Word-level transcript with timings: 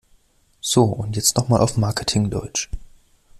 So, 0.61 0.85
und 0.85 1.15
jetzt 1.15 1.37
noch 1.37 1.47
mal 1.47 1.59
auf 1.59 1.77
Marketing-Deutsch! 1.77 2.71